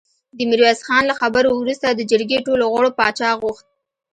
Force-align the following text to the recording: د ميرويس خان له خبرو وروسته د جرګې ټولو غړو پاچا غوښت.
د 0.37 0.39
ميرويس 0.49 0.79
خان 0.87 1.03
له 1.09 1.15
خبرو 1.21 1.49
وروسته 1.55 1.87
د 1.91 2.01
جرګې 2.11 2.39
ټولو 2.47 2.63
غړو 2.73 2.89
پاچا 2.99 3.29
غوښت. 3.41 3.65